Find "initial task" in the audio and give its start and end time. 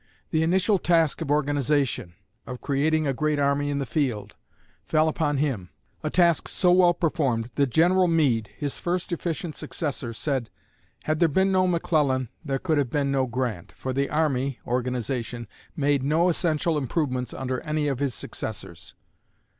0.41-1.21